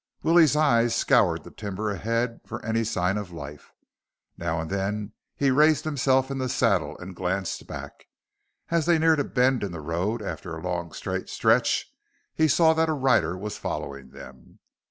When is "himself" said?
5.85-6.31